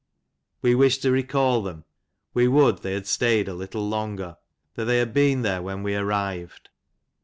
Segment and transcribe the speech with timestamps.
[0.63, 1.83] We wish to recal them;
[2.33, 4.37] we would they had stayed a little longer;
[4.73, 6.69] that they had been there when we arrived.